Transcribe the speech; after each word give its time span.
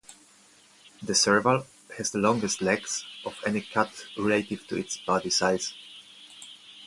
The 1.03 1.13
serval 1.13 1.67
has 1.95 2.09
the 2.09 2.17
longest 2.17 2.59
legs 2.59 3.05
of 3.23 3.37
any 3.45 3.61
cat 3.61 4.07
relative 4.17 4.65
to 4.65 4.75
its 4.75 4.97
body 4.97 5.29
size. 5.29 5.75